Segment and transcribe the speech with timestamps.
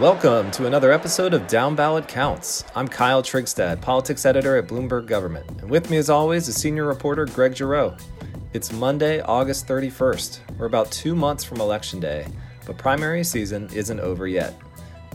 [0.00, 2.64] Welcome to another episode of Down Ballot Counts.
[2.74, 6.84] I'm Kyle Trygstad, politics editor at Bloomberg Government, and with me as always is senior
[6.84, 7.96] reporter Greg Giroux.
[8.52, 10.40] It's Monday, August 31st.
[10.58, 12.26] We're about two months from Election Day,
[12.66, 14.60] but primary season isn't over yet.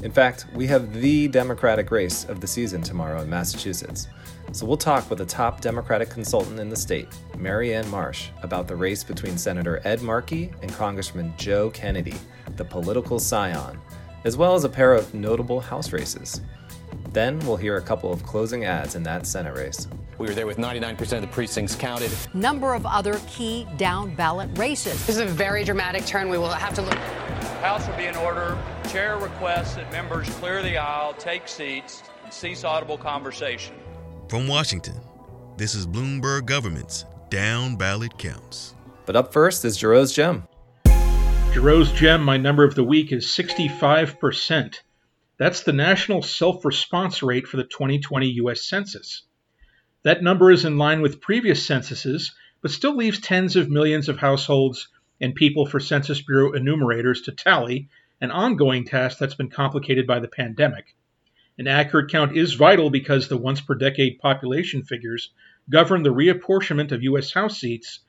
[0.02, 4.07] In fact, we have the Democratic race of the season tomorrow in Massachusetts.
[4.52, 7.07] So we'll talk with a top Democratic consultant in the state,
[7.38, 12.16] Marianne Marsh, about the race between Senator Ed Markey and Congressman Joe Kennedy,
[12.55, 13.80] the political scion
[14.23, 16.41] as well as a pair of notable House races.
[17.11, 19.88] Then we'll hear a couple of closing ads in that Senate race.
[20.17, 22.11] We were there with 99% of the precincts counted.
[22.34, 25.05] Number of other key down ballot races.
[25.07, 26.30] This is a very dramatic turn.
[26.30, 26.94] We will have to look.
[27.61, 28.57] House will be in order.
[28.89, 33.75] Chair requests that members clear the aisle, take seats, and cease audible conversation.
[34.30, 34.95] From Washington,
[35.58, 38.75] this is Bloomberg Government's Down Ballot Counts.
[39.05, 40.44] But up first is Giroux's Gem.
[41.54, 44.80] Giroux's gem, my number of the week, is 65%.
[45.38, 48.64] That's the national self response rate for the 2020 U.S.
[48.64, 49.23] Census.
[50.03, 54.17] That number is in line with previous censuses, but still leaves tens of millions of
[54.17, 54.88] households
[55.20, 57.90] and people for Census Bureau enumerators to tally,
[58.22, 60.95] an ongoing task that's been complicated by the pandemic.
[61.59, 65.31] An accurate count is vital because the once per decade population figures
[65.70, 67.34] govern the reapportionment of U.S.
[67.34, 68.00] House seats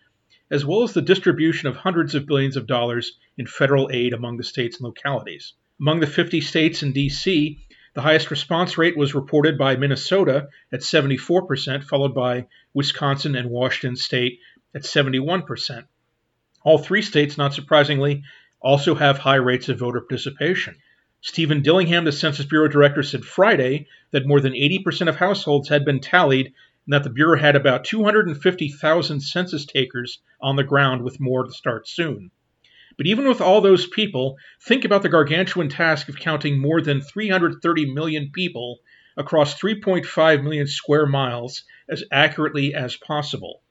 [0.53, 4.37] as well as the distribution of hundreds of billions of dollars in federal aid among
[4.37, 5.55] the states and localities.
[5.81, 7.59] Among the 50 states and D.C.,
[7.95, 13.97] the highest response rate was reported by Minnesota at 74%, followed by Wisconsin and Washington
[13.97, 14.41] state
[14.75, 15.85] at 71%.
[16.65, 18.23] All three states, not surprisingly,
[18.61, 20.77] also have high rates of voter participation.
[21.23, 25.85] Steven Dillingham, the Census Bureau director, said Friday that more than 80% of households had
[25.85, 26.53] been tallied
[26.87, 31.53] and that the Bureau had about 250,000 census takers on the ground with more to
[31.53, 32.31] start soon.
[32.97, 37.01] But even with all those people, think about the gargantuan task of counting more than
[37.01, 38.81] 330 million people
[39.17, 43.63] across 3.5 million square miles as accurately as possible.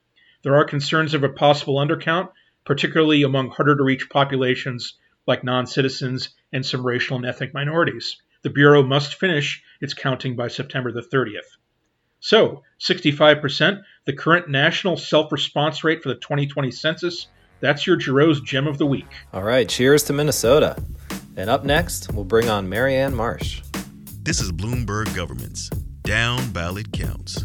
[0.44, 2.30] There are concerns of a possible undercount,
[2.66, 4.98] particularly among harder to reach populations
[5.28, 8.18] like non citizens and some racial and ethnic minorities.
[8.44, 11.58] The Bureau must finish its counting by September the 30th.
[12.22, 17.28] So, 65%, the current national self response rate for the 2020 census.
[17.62, 19.08] That's your Giroux's Gem of the Week.
[19.34, 20.82] All right, cheers to Minnesota.
[21.36, 23.64] And up next, we'll bring on Marianne Marsh.
[24.22, 25.70] This is Bloomberg Government's
[26.04, 27.44] Down Ballot Counts.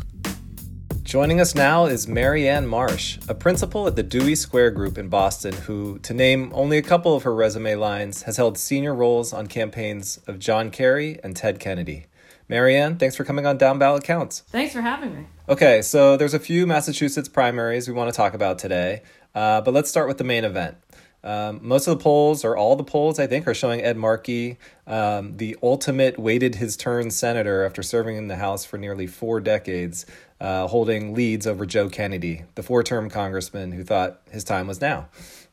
[1.02, 5.54] Joining us now is Marianne Marsh, a principal at the Dewey Square Group in Boston,
[5.54, 9.46] who, to name only a couple of her resume lines, has held senior roles on
[9.46, 12.06] campaigns of John Kerry and Ted Kennedy.
[12.48, 14.40] Marianne, thanks for coming on Down Ballot Counts.
[14.48, 15.26] Thanks for having me.
[15.48, 19.02] Okay, so there's a few Massachusetts primaries we want to talk about today,
[19.34, 20.76] uh, but let's start with the main event.
[21.24, 24.58] Um, most of the polls, or all the polls, I think, are showing Ed Markey,
[24.86, 29.40] um, the ultimate waited his turn senator after serving in the House for nearly four
[29.40, 30.06] decades,
[30.40, 34.80] uh, holding leads over Joe Kennedy, the four term congressman who thought his time was
[34.80, 35.08] now.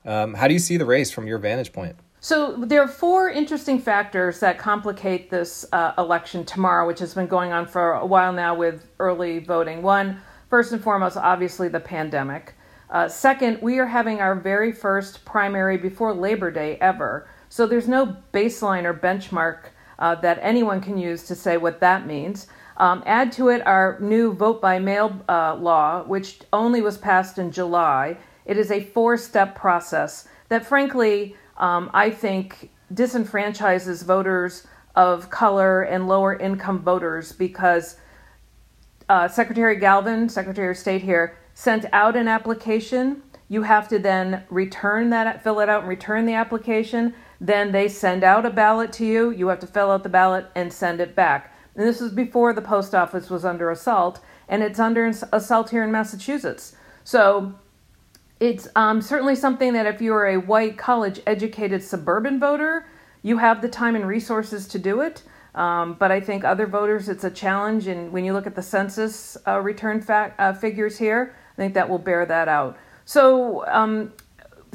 [0.05, 1.95] Um, how do you see the race from your vantage point?
[2.23, 7.27] So there are four interesting factors that complicate this uh, election tomorrow, which has been
[7.27, 9.81] going on for a while now with early voting.
[9.81, 12.53] One, first and foremost, obviously the pandemic.
[12.89, 17.27] Uh, second, we are having our very first primary before Labor Day ever.
[17.49, 19.65] So there's no baseline or benchmark
[19.99, 22.47] uh, that anyone can use to say what that means.
[22.77, 27.37] Um, add to it our new vote by mail uh, law, which only was passed
[27.37, 28.15] in July.
[28.45, 35.81] It is a four step process that, frankly, um, I think disenfranchises voters of color
[35.81, 37.97] and lower income voters because
[39.09, 43.21] uh, Secretary Galvin, Secretary of State here, sent out an application.
[43.49, 47.13] You have to then return that, fill it out and return the application.
[47.39, 49.31] Then they send out a ballot to you.
[49.31, 51.53] You have to fill out the ballot and send it back.
[51.75, 55.83] And this was before the post office was under assault, and it's under assault here
[55.83, 56.75] in Massachusetts.
[57.03, 57.55] So
[58.39, 62.87] it's um, certainly something that if you're a white, college educated suburban voter,
[63.21, 65.23] you have the time and resources to do it.
[65.55, 67.87] Um, but I think other voters, it's a challenge.
[67.87, 71.73] And when you look at the census uh, return fact, uh, figures here, I think
[71.75, 72.77] that will bear that out.
[73.05, 74.13] So um,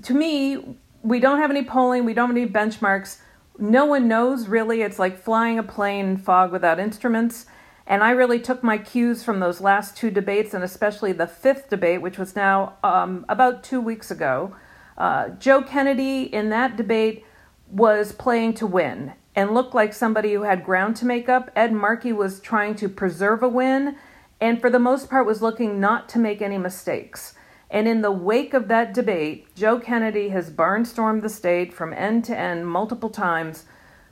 [0.02, 3.19] to me, we don't have any polling, we don't have any benchmarks.
[3.58, 4.82] No one knows really.
[4.82, 7.46] It's like flying a plane in fog without instruments.
[7.88, 11.70] And I really took my cues from those last two debates, and especially the fifth
[11.70, 14.55] debate, which was now um, about two weeks ago.
[14.99, 17.25] Uh, Joe Kennedy in that debate
[17.70, 21.50] was playing to win and looked like somebody who had ground to make up.
[21.56, 23.96] Ed Markey was trying to preserve a win
[24.38, 27.35] and, for the most part, was looking not to make any mistakes.
[27.70, 32.25] And in the wake of that debate, Joe Kennedy has barnstormed the state from end
[32.26, 33.64] to end multiple times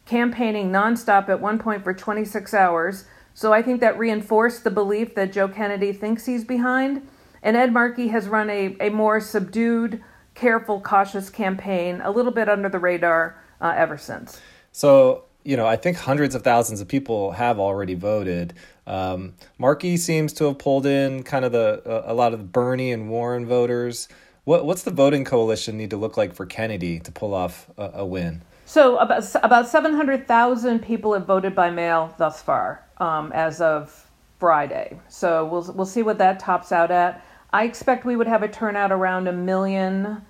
[0.06, 3.04] campaigning nonstop at one point for 26 hours.
[3.36, 7.06] So I think that reinforced the belief that Joe Kennedy thinks he's behind.
[7.42, 10.02] And Ed Markey has run a, a more subdued,
[10.34, 14.40] careful, cautious campaign, a little bit under the radar uh, ever since.
[14.72, 18.54] So, you know, I think hundreds of thousands of people have already voted.
[18.86, 22.46] Um, Markey seems to have pulled in kind of the uh, a lot of the
[22.46, 24.08] Bernie and Warren voters.
[24.44, 27.90] What what's the voting coalition need to look like for Kennedy to pull off a,
[27.96, 28.40] a win?
[28.66, 33.60] So about about seven hundred thousand people have voted by mail thus far, um, as
[33.60, 34.10] of
[34.40, 34.98] Friday.
[35.08, 37.24] So we'll we'll see what that tops out at.
[37.52, 40.20] I expect we would have a turnout around a million,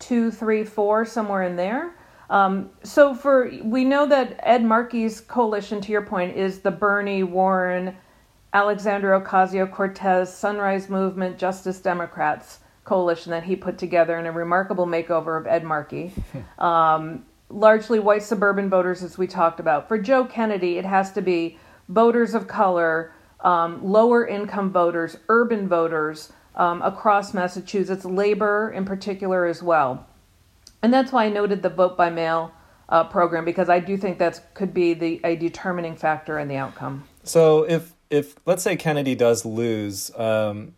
[0.00, 1.94] two, three, four, somewhere in there.
[2.28, 7.22] Um, so for we know that Ed Markey's coalition, to your point, is the Bernie
[7.22, 7.96] Warren,
[8.52, 14.86] Alexandria Ocasio Cortez, Sunrise Movement, Justice Democrats coalition that he put together in a remarkable
[14.86, 16.12] makeover of Ed Markey.
[16.58, 19.88] Um, largely white suburban voters, as we talked about.
[19.88, 21.58] For Joe Kennedy, it has to be
[21.88, 29.46] voters of color, um, lower income voters, urban voters um, across Massachusetts, labor in particular
[29.46, 30.06] as well.
[30.82, 32.52] And that's why I noted the vote by mail
[32.88, 36.56] uh, program because I do think that could be the a determining factor in the
[36.56, 37.04] outcome.
[37.24, 40.74] So if if let's say Kennedy does lose, um,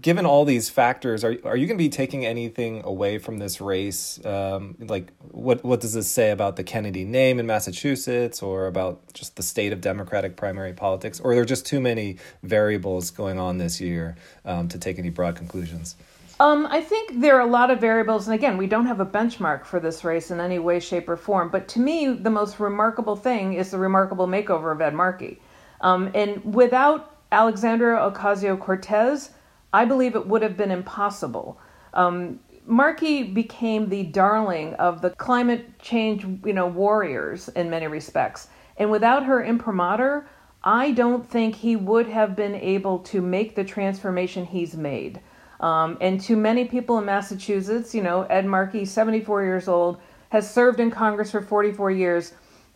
[0.00, 3.60] given all these factors, are are you going to be taking anything away from this
[3.60, 4.24] race?
[4.24, 9.00] Um, like, what what does this say about the Kennedy name in Massachusetts, or about
[9.14, 13.38] just the state of Democratic primary politics, or are there just too many variables going
[13.38, 15.96] on this year um, to take any broad conclusions?
[16.40, 19.06] Um, I think there are a lot of variables, and again, we don't have a
[19.06, 21.48] benchmark for this race in any way, shape, or form.
[21.48, 25.40] But to me, the most remarkable thing is the remarkable makeover of Ed Markey.
[25.80, 29.30] Um, and without Alexandria Ocasio Cortez,
[29.72, 31.58] I believe it would have been impossible.
[31.92, 38.46] Um, Markey became the darling of the climate change, you know, warriors in many respects.
[38.76, 40.26] And without her imprimatur,
[40.62, 45.20] I don't think he would have been able to make the transformation he's made.
[45.58, 50.00] Um, and to many people in Massachusetts, you know, Ed Markey, 74 years old,
[50.30, 52.32] has served in Congress for 44 years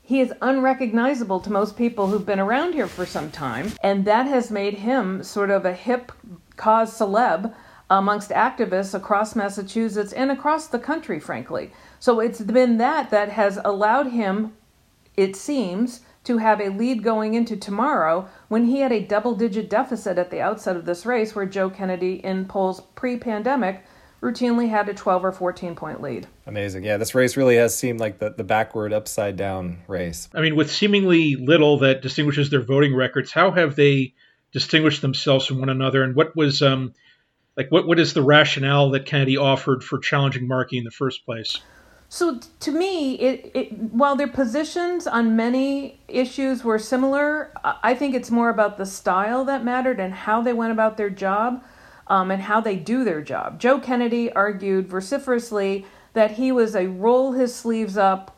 [0.09, 4.27] he is unrecognizable to most people who've been around here for some time, and that
[4.27, 6.11] has made him sort of a hip
[6.57, 7.55] cause celeb
[7.91, 11.73] amongst activists across Massachusetts and across the country, frankly.
[12.01, 14.55] So it's been that that has allowed him,
[15.15, 19.69] it seems, to have a lead going into tomorrow when he had a double digit
[19.69, 23.85] deficit at the outset of this race, where Joe Kennedy in polls pre pandemic
[24.21, 26.27] routinely had a 12 or 14 point lead.
[26.47, 26.85] Amazing.
[26.85, 30.29] Yeah, this race really has seemed like the, the backward, upside down race.
[30.35, 34.15] I mean, with seemingly little that distinguishes their voting records, how have they
[34.53, 36.03] distinguished themselves from one another?
[36.03, 36.95] And what was, um,
[37.57, 41.25] like, what, what is the rationale that Kennedy offered for challenging Markey in the first
[41.25, 41.59] place?
[42.11, 48.15] So to me, it, it, while their positions on many issues were similar, I think
[48.15, 51.63] it's more about the style that mattered and how they went about their job
[52.09, 53.61] um, and how they do their job.
[53.61, 58.37] Joe Kennedy argued vociferously that he was a roll his sleeves up,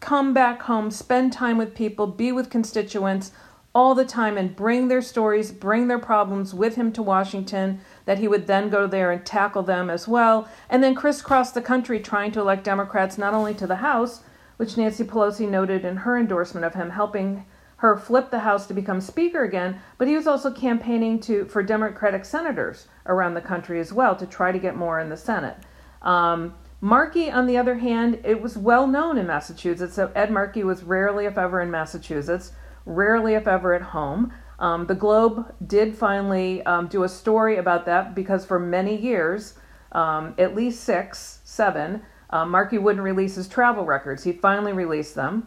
[0.00, 3.32] come back home, spend time with people, be with constituents
[3.74, 8.18] all the time, and bring their stories, bring their problems with him to Washington, that
[8.18, 12.00] he would then go there and tackle them as well, and then crisscross the country
[12.00, 14.22] trying to elect Democrats not only to the House,
[14.56, 17.44] which Nancy Pelosi noted in her endorsement of him, helping
[17.78, 21.62] her flip the House to become Speaker again, but he was also campaigning to for
[21.62, 25.56] Democratic senators around the country as well to try to get more in the Senate.
[26.02, 30.62] Um, Markey, on the other hand, it was well known in Massachusetts that Ed Markey
[30.62, 32.52] was rarely, if ever, in Massachusetts,
[32.84, 34.32] rarely, if ever, at home.
[34.60, 39.54] Um, the Globe did finally um, do a story about that because for many years,
[39.92, 44.24] um, at least six, seven, uh, Markey wouldn't release his travel records.
[44.24, 45.46] He finally released them.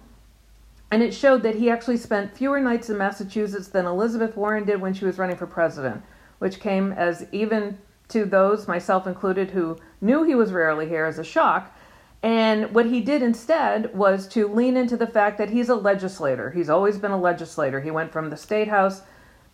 [0.91, 4.81] And it showed that he actually spent fewer nights in Massachusetts than Elizabeth Warren did
[4.81, 6.03] when she was running for president,
[6.39, 7.77] which came as even
[8.09, 11.73] to those, myself included, who knew he was rarely here as a shock.
[12.21, 16.51] And what he did instead was to lean into the fact that he's a legislator.
[16.51, 17.79] He's always been a legislator.
[17.79, 19.01] He went from the state house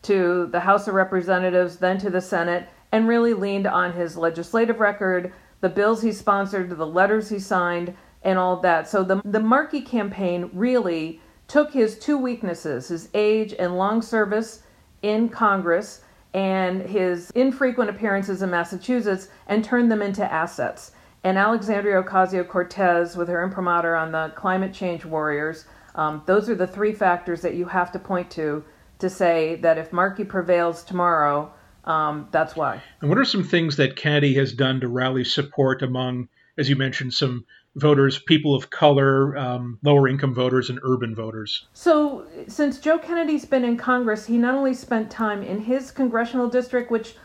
[0.02, 4.80] to the House of Representatives, then to the Senate, and really leaned on his legislative
[4.80, 8.90] record, the bills he sponsored, the letters he signed, and all that.
[8.90, 14.64] So the the Markey campaign really took his two weaknesses, his age and long service
[15.02, 16.02] in Congress,
[16.34, 20.92] and his infrequent appearances in Massachusetts, and turned them into assets.
[21.24, 26.56] And Alexandria Ocasio Cortez, with her imprimatur on the climate change warriors, um, those are
[26.56, 28.64] the three factors that you have to point to
[29.00, 31.52] to say that if Markey prevails tomorrow,
[31.86, 32.82] um, that's why.
[33.02, 36.76] And what are some things that Kennedy has done to rally support among, as you
[36.76, 37.46] mentioned, some
[37.78, 41.68] voters, people of color, um, lower income voters, and urban voters.
[41.74, 46.50] So, since Joe Kennedy's been in Congress, he not only spent time in his congressional
[46.50, 47.16] district, which,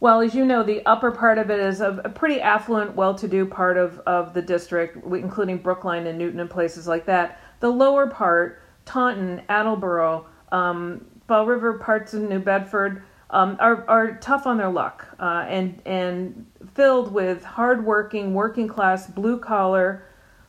[0.00, 3.14] well, as you know, the upper part of it is a, a pretty affluent, well
[3.14, 7.40] to do part of, of the district, including Brookline and Newton and places like that.
[7.60, 14.16] The lower part, Taunton, Attleboro, um, Fall River, parts of New Bedford, um, are, are
[14.16, 20.04] tough on their luck uh, and, and filled with hardworking, working class, blue collar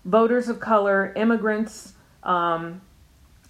[0.05, 2.81] voters of color, immigrants, um,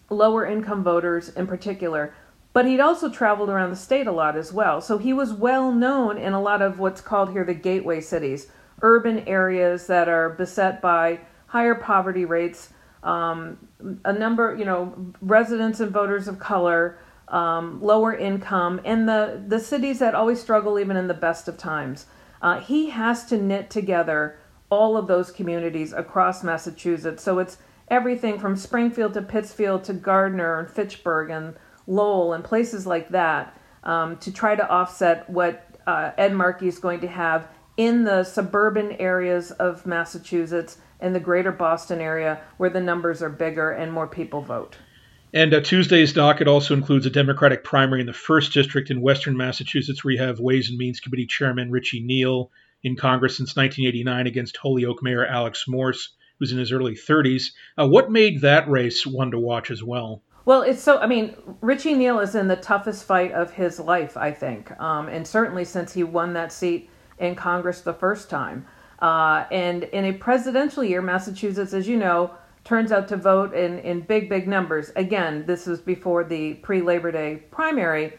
[0.10, 2.14] lower income voters in particular.
[2.54, 4.80] But he'd also traveled around the state a lot as well.
[4.80, 8.48] So he was well known in a lot of what's called here the gateway cities,
[8.84, 12.70] urban areas that are beset by higher poverty rates,
[13.02, 13.68] um,
[14.06, 19.60] a number, you know, residents and voters of color, um, lower income, and the, the
[19.60, 22.06] cities that always struggle even in the best of times.
[22.42, 24.38] Uh, he has to knit together
[24.70, 27.24] all of those communities across Massachusetts.
[27.24, 27.58] So it's
[27.90, 31.56] everything from Springfield to Pittsfield to Gardner and Fitchburg and
[31.88, 36.80] Lowell and places like that um, to try to offset what uh, Ed Markey is
[36.80, 42.70] going to have in the suburban areas of Massachusetts and the greater Boston area where
[42.70, 44.78] the numbers are bigger and more people vote.
[45.34, 49.36] And uh, Tuesday's docket also includes a Democratic primary in the first district in Western
[49.36, 52.52] Massachusetts, where you have Ways and Means Committee Chairman Richie Neal
[52.84, 57.46] in Congress since 1989 against Holyoke Mayor Alex Morse, who's in his early 30s.
[57.80, 60.22] Uh, what made that race one to watch as well?
[60.46, 64.16] Well, it's so, I mean, Richie Neal is in the toughest fight of his life,
[64.16, 68.68] I think, um, and certainly since he won that seat in Congress the first time.
[69.00, 73.80] Uh, and in a presidential year, Massachusetts, as you know, turns out to vote in,
[73.80, 74.92] in big, big numbers.
[74.96, 78.14] Again, this was before the pre Labor Day primary.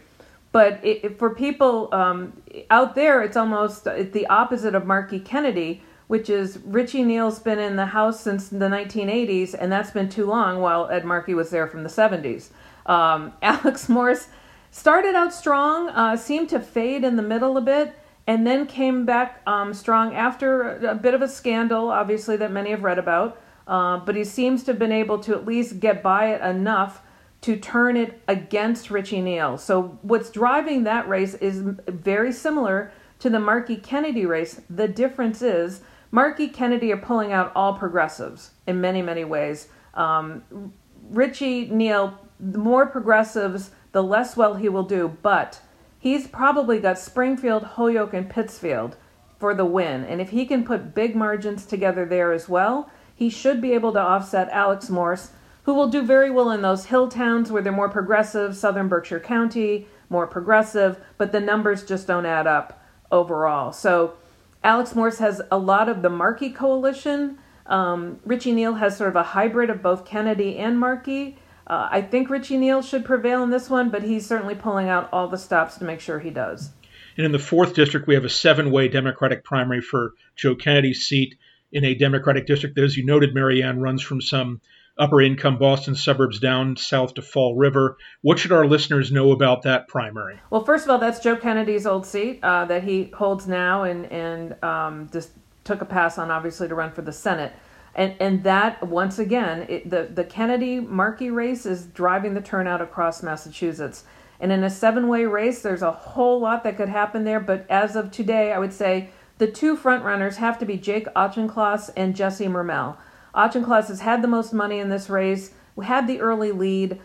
[0.53, 6.31] But it, for people um, out there, it's almost the opposite of Markey Kennedy, which
[6.31, 10.61] is Richie Neal's been in the House since the 1980s, and that's been too long,
[10.61, 12.51] while Ed Markey was there from the 70s.
[12.87, 14.29] Um, Alex Morse
[14.71, 17.93] started out strong, uh, seemed to fade in the middle a bit,
[18.27, 22.71] and then came back um, strong after a bit of a scandal, obviously, that many
[22.71, 23.41] have read about.
[23.67, 27.03] Uh, but he seems to have been able to at least get by it enough
[27.41, 29.59] to turn it against Richie Neal.
[29.59, 34.61] So what's driving that race is very similar to the Markey Kennedy race.
[34.71, 39.69] The difference is Markey Kennedy are pulling out all progressives in many, many ways.
[39.95, 40.73] Um,
[41.11, 45.61] Richie Neal, the more progressives, the less well he will do, but
[45.99, 48.97] he's probably got Springfield, Holyoke, and Pittsfield
[49.39, 50.05] for the win.
[50.05, 53.93] And if he can put big margins together there as well, he should be able
[53.93, 55.31] to offset Alex Morse
[55.65, 59.21] who will do very well in those hill towns where they're more progressive, southern Berkshire
[59.21, 63.73] County, more progressive, but the numbers just don't add up overall.
[63.73, 64.15] So
[64.63, 67.39] Alex Morse has a lot of the Markey coalition.
[67.67, 71.39] Um, Richie Neal has sort of a hybrid of both Kennedy and Markey.
[71.67, 75.09] Uh, I think Richie Neal should prevail in this one, but he's certainly pulling out
[75.13, 76.71] all the stops to make sure he does.
[77.17, 81.07] And in the fourth district, we have a seven way Democratic primary for Joe Kennedy's
[81.07, 81.39] seat
[81.75, 84.61] in a Democratic district that, as you noted, Marianne, runs from some
[84.97, 87.97] upper income Boston suburbs down south to Fall River.
[88.23, 90.39] What should our listeners know about that primary?
[90.51, 94.07] Well, first of all, that's Joe Kennedy's old seat uh, that he holds now and,
[94.07, 95.31] and um, just
[95.65, 97.53] took a pass on, obviously, to run for the Senate.
[97.97, 102.81] And, and that, once again, it, the, the Kennedy Markey race is driving the turnout
[102.81, 104.05] across Massachusetts.
[104.39, 107.41] And in a seven way race, there's a whole lot that could happen there.
[107.41, 111.91] But as of today, I would say the two frontrunners have to be Jake Auchincloss
[111.97, 112.97] and Jesse Mermell.
[113.35, 117.01] Auchincloss has had the most money in this race, had the early lead.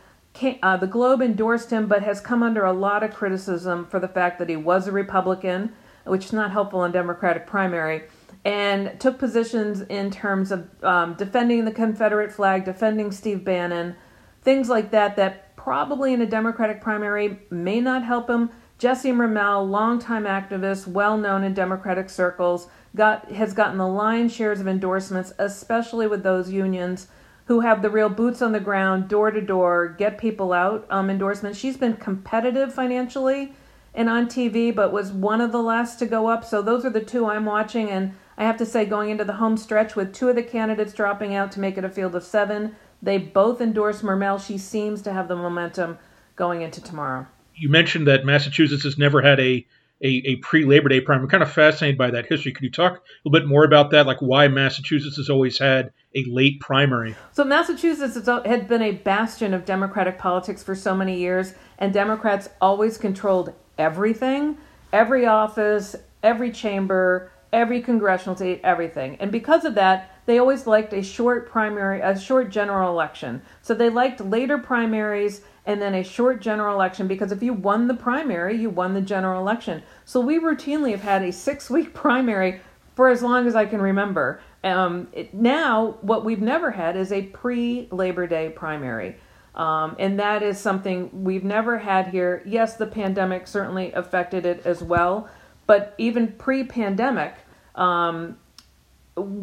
[0.61, 4.07] Uh, the Globe endorsed him, but has come under a lot of criticism for the
[4.07, 5.73] fact that he was a Republican,
[6.05, 8.03] which is not helpful in Democratic primary,
[8.45, 13.95] and took positions in terms of um, defending the Confederate flag, defending Steve Bannon,
[14.43, 18.49] things like that, that probably in a Democratic primary may not help him.
[18.79, 24.61] Jesse Mermell, longtime activist, well known in Democratic circles, got has gotten the lion's shares
[24.61, 27.07] of endorsements, especially with those unions
[27.47, 31.09] who have the real boots on the ground, door to door, get people out um,
[31.09, 31.59] endorsements.
[31.59, 33.53] She's been competitive financially
[33.93, 36.45] and on TV, but was one of the last to go up.
[36.45, 39.33] So those are the two I'm watching, and I have to say, going into the
[39.33, 42.23] home stretch with two of the candidates dropping out to make it a field of
[42.23, 44.39] seven, they both endorse Mermell.
[44.39, 45.97] She seems to have the momentum
[46.37, 47.27] going into tomorrow.
[47.59, 49.65] You mentioned that Massachusetts has never had a
[50.01, 51.25] a, a pre Labor Day primary.
[51.25, 52.53] I'm kind of fascinated by that history.
[52.53, 55.91] Could you talk a little bit more about that, like why Massachusetts has always had
[56.15, 57.15] a late primary?
[57.33, 62.47] So, Massachusetts had been a bastion of Democratic politics for so many years, and Democrats
[62.61, 64.57] always controlled everything
[64.91, 69.17] every office, every chamber, every congressional seat, everything.
[69.19, 73.41] And because of that, they always liked a short primary, a short general election.
[73.63, 77.87] So they liked later primaries and then a short general election because if you won
[77.87, 79.81] the primary, you won the general election.
[80.05, 82.61] So we routinely have had a six week primary
[82.93, 84.39] for as long as I can remember.
[84.63, 89.15] Um, it, now, what we've never had is a pre Labor Day primary.
[89.55, 92.43] Um, and that is something we've never had here.
[92.45, 95.27] Yes, the pandemic certainly affected it as well,
[95.65, 97.33] but even pre pandemic,
[97.73, 98.37] um,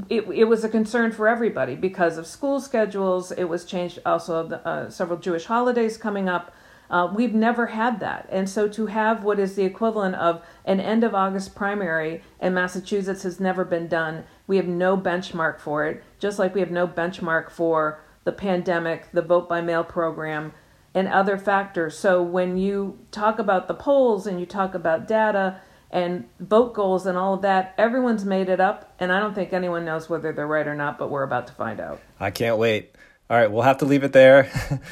[0.09, 3.33] it, it was a concern for everybody because of school schedules.
[3.33, 6.55] It was changed also, the, uh, several Jewish holidays coming up.
[6.89, 8.29] Uh, we've never had that.
[8.31, 12.55] And so to have what is the equivalent of an end of August primary in
[12.55, 14.25] Massachusetts has never been done.
[14.47, 19.11] We have no benchmark for it, just like we have no benchmark for the pandemic,
[19.13, 20.53] the vote by mail program,
[20.95, 21.99] and other factors.
[21.99, 27.07] So when you talk about the polls and you talk about data and vote goals
[27.07, 30.33] and all of that, everyone's made it up, and I don't think anyone knows whether
[30.33, 32.01] they're right or not, but we're about to find out.
[32.19, 32.95] I can't wait.
[33.29, 34.51] All right, we'll have to leave it there.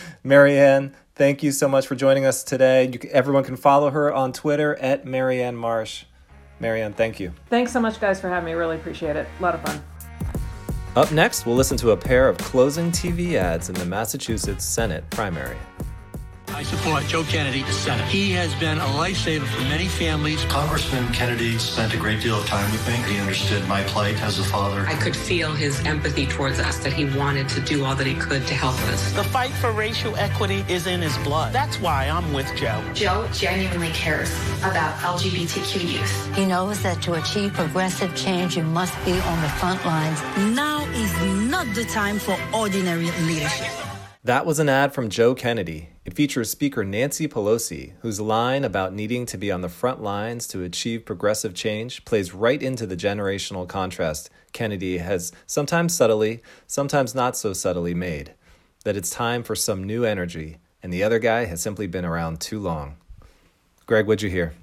[0.24, 2.90] Marianne, thank you so much for joining us today.
[2.92, 6.04] You, everyone can follow her on Twitter at Marianne Marsh.
[6.58, 7.32] Marianne, thank you.
[7.48, 8.52] Thanks so much, guys, for having me.
[8.52, 9.28] Really appreciate it.
[9.38, 9.82] A lot of fun.
[10.96, 15.08] Up next, we'll listen to a pair of closing TV ads in the Massachusetts Senate
[15.10, 15.56] primary.
[16.54, 18.06] I support Joe Kennedy, the Senate.
[18.06, 20.44] He has been a lifesaver for many families.
[20.44, 22.94] Congressman Kennedy spent a great deal of time with me.
[23.12, 24.86] He understood my plight as a father.
[24.86, 28.14] I could feel his empathy towards us, that he wanted to do all that he
[28.14, 29.12] could to help us.
[29.14, 31.52] The fight for racial equity is in his blood.
[31.52, 32.80] That's why I'm with Joe.
[32.94, 36.36] Joe genuinely cares about LGBTQ youth.
[36.36, 40.20] He knows that to achieve progressive change, you must be on the front lines.
[40.54, 43.93] Now is not the time for ordinary leadership.
[44.24, 45.90] That was an ad from Joe Kennedy.
[46.06, 50.46] It features Speaker Nancy Pelosi, whose line about needing to be on the front lines
[50.48, 57.14] to achieve progressive change plays right into the generational contrast Kennedy has sometimes subtly, sometimes
[57.14, 58.32] not so subtly made.
[58.84, 62.40] That it's time for some new energy, and the other guy has simply been around
[62.40, 62.96] too long.
[63.84, 64.54] Greg, what'd you hear?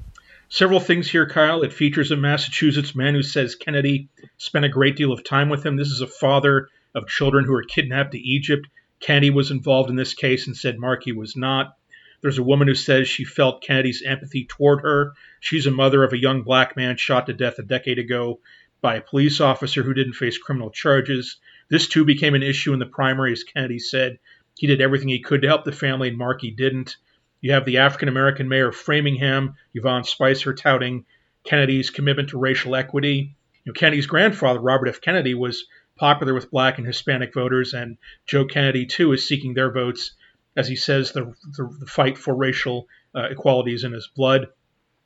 [0.49, 1.61] Several things here, Kyle.
[1.61, 4.09] It features a Massachusetts man who says Kennedy
[4.39, 5.77] spent a great deal of time with him.
[5.77, 8.67] This is a father of children who were kidnapped to Egypt
[9.01, 11.75] Kennedy was involved in this case and said Markey was not.
[12.21, 15.13] There's a woman who says she felt Kennedy's empathy toward her.
[15.39, 18.39] She's a mother of a young black man shot to death a decade ago
[18.79, 21.37] by a police officer who didn't face criminal charges.
[21.69, 24.19] This too became an issue in the primary, as Kennedy said.
[24.55, 26.97] He did everything he could to help the family, and Markey didn't.
[27.41, 31.05] You have the African American mayor of Framingham, Yvonne Spicer, touting
[31.43, 33.35] Kennedy's commitment to racial equity.
[33.63, 35.01] You know, Kennedy's grandfather, Robert F.
[35.01, 35.65] Kennedy, was
[36.01, 40.13] popular with black and Hispanic voters, and Joe Kennedy, too, is seeking their votes.
[40.57, 44.47] As he says, the, the, the fight for racial uh, equality is in his blood.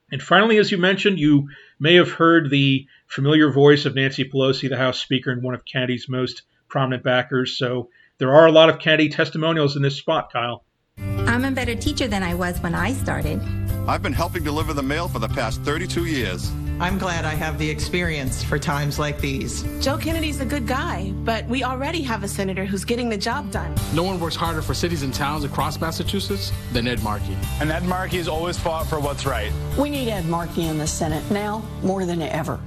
[0.09, 4.69] And finally, as you mentioned, you may have heard the familiar voice of Nancy Pelosi,
[4.69, 7.57] the House Speaker, and one of Kennedy's most prominent backers.
[7.57, 10.63] So there are a lot of Kennedy testimonials in this spot, Kyle.
[10.97, 13.41] I'm a better teacher than I was when I started.
[13.85, 16.51] I've been helping deliver the mail for the past 32 years.
[16.77, 19.63] I'm glad I have the experience for times like these.
[19.79, 23.49] Joe Kennedy's a good guy, but we already have a senator who's getting the job
[23.49, 23.73] done.
[23.93, 27.37] No one works harder for cities and towns across Massachusetts than Ed Markey.
[27.61, 29.51] And Ed Markey has always fought for what's right.
[29.77, 32.59] We need Ed Markey in the Senate now more than ever.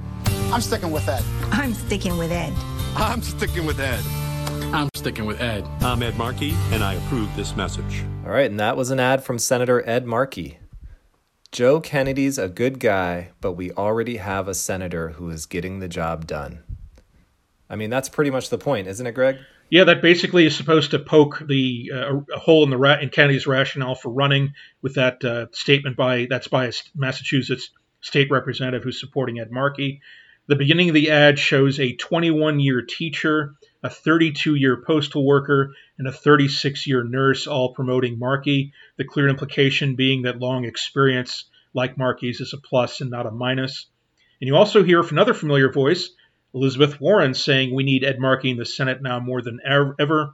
[0.51, 1.23] I'm sticking with Ed.
[1.51, 2.53] I'm sticking with Ed.
[2.95, 4.03] I'm sticking with Ed.
[4.73, 5.65] I'm sticking with Ed.
[5.81, 8.03] I'm Ed Markey, and I approve this message.
[8.23, 10.58] All right, and that was an ad from Senator Ed Markey.
[11.51, 15.87] Joe Kennedy's a good guy, but we already have a senator who is getting the
[15.87, 16.63] job done.
[17.69, 19.37] I mean, that's pretty much the point, isn't it, Greg?
[19.69, 23.09] Yeah, that basically is supposed to poke the uh, a hole in the ra- in
[23.09, 27.69] Kennedy's rationale for running with that uh, statement by that's by a Massachusetts
[28.01, 30.01] state representative who's supporting Ed Markey.
[30.47, 35.73] The beginning of the ad shows a 21 year teacher, a 32 year postal worker,
[35.97, 38.73] and a 36 year nurse all promoting Markey.
[38.97, 43.31] The clear implication being that long experience, like Markey's, is a plus and not a
[43.31, 43.87] minus.
[44.41, 46.09] And you also hear from another familiar voice,
[46.53, 50.33] Elizabeth Warren, saying we need Ed Markey in the Senate now more than ever.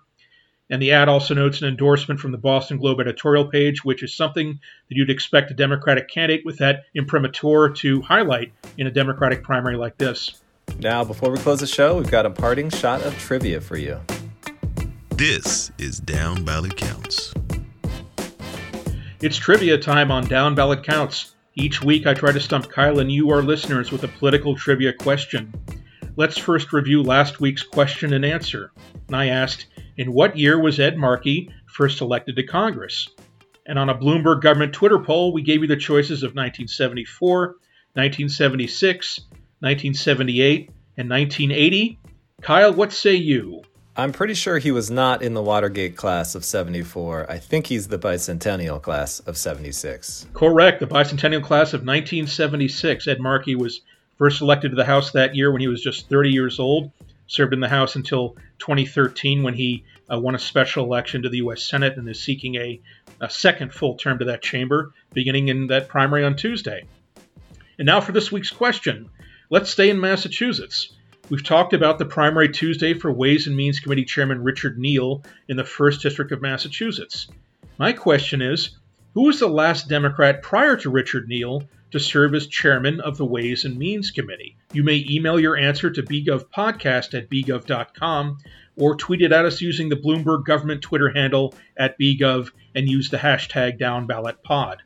[0.69, 4.15] And the ad also notes an endorsement from the Boston Globe editorial page, which is
[4.15, 9.43] something that you'd expect a Democratic candidate with that imprimatur to highlight in a Democratic
[9.43, 10.41] primary like this.
[10.79, 13.99] Now, before we close the show, we've got a parting shot of trivia for you.
[15.11, 17.33] This is Down Ballot Counts.
[19.21, 21.35] It's trivia time on Down Ballot Counts.
[21.55, 24.91] Each week I try to stump Kyle and you, our listeners, with a political trivia
[24.91, 25.53] question.
[26.17, 28.71] Let's first review last week's question and answer.
[29.07, 33.07] And I asked, in what year was Ed Markey first elected to Congress?
[33.65, 37.47] And on a Bloomberg government Twitter poll, we gave you the choices of 1974,
[37.93, 39.21] 1976,
[39.59, 41.99] 1978, and 1980.
[42.41, 43.63] Kyle, what say you?
[43.97, 47.31] I'm pretty sure he was not in the Watergate class of 74.
[47.31, 50.27] I think he's the bicentennial class of 76.
[50.33, 50.81] Correct.
[50.81, 53.07] The bicentennial class of 1976.
[53.07, 53.81] Ed Markey was
[54.17, 56.91] first elected to the House that year when he was just 30 years old.
[57.27, 61.37] Served in the House until 2013 when he uh, won a special election to the
[61.37, 61.63] U.S.
[61.65, 62.81] Senate and is seeking a,
[63.21, 66.83] a second full term to that chamber, beginning in that primary on Tuesday.
[67.79, 69.09] And now for this week's question.
[69.51, 70.91] Let's stay in Massachusetts.
[71.29, 75.55] We've talked about the primary Tuesday for Ways and Means Committee Chairman Richard Neal in
[75.55, 77.27] the 1st District of Massachusetts.
[77.77, 78.71] My question is
[79.13, 83.25] who was the last Democrat prior to Richard Neal to serve as chairman of the
[83.25, 84.57] Ways and Means Committee?
[84.73, 88.39] You may email your answer to bgovpodcast at bgov.com
[88.77, 93.11] or tweet it at us using the Bloomberg government Twitter handle at bgov and use
[93.11, 94.77] the hashtag downballotpod.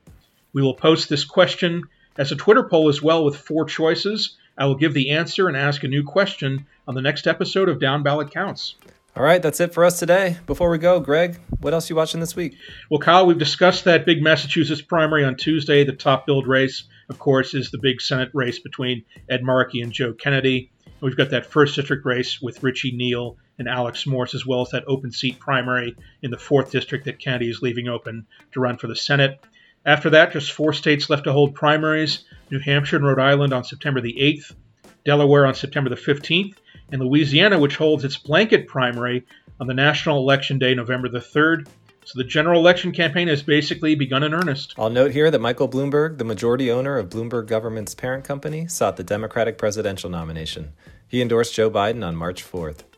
[0.51, 1.83] We will post this question
[2.17, 5.55] as a Twitter poll as well with four choices I will give the answer and
[5.55, 8.75] ask a new question on the next episode of Down Ballot Counts.
[9.15, 10.37] All right, that's it for us today.
[10.47, 12.57] Before we go, Greg, what else are you watching this week?
[12.89, 15.85] Well, Kyle, we've discussed that big Massachusetts primary on Tuesday.
[15.85, 19.93] The top billed race, of course, is the big Senate race between Ed Markey and
[19.93, 20.71] Joe Kennedy.
[20.99, 24.71] We've got that first district race with Richie Neal and Alex Morse, as well as
[24.71, 28.77] that open seat primary in the fourth district that Kennedy is leaving open to run
[28.77, 29.39] for the Senate.
[29.85, 33.63] After that, just four states left to hold primaries New Hampshire and Rhode Island on
[33.63, 34.53] September the 8th,
[35.05, 36.55] Delaware on September the 15th,
[36.91, 39.25] and Louisiana, which holds its blanket primary
[39.59, 41.67] on the national election day, November the 3rd.
[42.05, 44.73] So the general election campaign has basically begun in earnest.
[44.79, 48.97] I'll note here that Michael Bloomberg, the majority owner of Bloomberg Government's parent company, sought
[48.97, 50.73] the Democratic presidential nomination.
[51.07, 52.88] He endorsed Joe Biden on March 4th.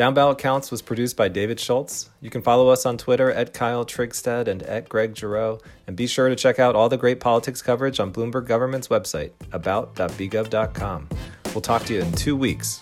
[0.00, 2.08] Down Ballot Counts was produced by David Schultz.
[2.22, 5.58] You can follow us on Twitter at Kyle Trygstad and at Greg Giroux.
[5.86, 9.32] And be sure to check out all the great politics coverage on Bloomberg Government's website,
[9.52, 11.08] about.bgov.com.
[11.52, 12.80] We'll talk to you in two weeks.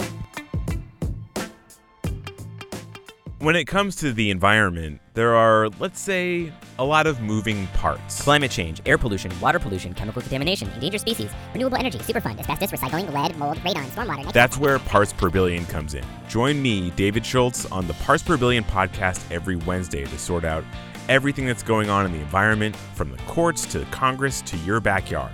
[3.40, 8.20] When it comes to the environment, there are, let's say, a lot of moving parts.
[8.20, 13.12] Climate change, air pollution, water pollution, chemical contamination, endangered species, renewable energy, superfund, asbestos, recycling,
[13.12, 14.32] lead, mold, radon, stormwater.
[14.32, 16.02] That's where Parts Per Billion comes in.
[16.28, 20.64] Join me, David Schultz, on the Parts Per Billion podcast every Wednesday to sort out
[21.08, 25.30] everything that's going on in the environment, from the courts to Congress to your backyard.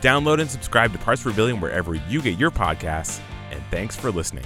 [0.00, 3.20] Download and subscribe to Parts Per Billion wherever you get your podcasts,
[3.52, 4.44] and thanks for listening.